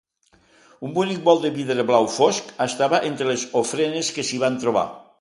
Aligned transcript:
Un 0.87 0.95
bonic 0.95 1.19
bol 1.27 1.43
de 1.43 1.51
vidre 1.59 1.85
blau 1.91 2.09
fosc 2.15 2.51
estava 2.69 3.03
entre 3.13 3.31
les 3.33 3.47
ofrenes 3.65 4.15
que 4.17 4.29
s'hi 4.31 4.45
van 4.47 4.63
trobar. 4.67 4.91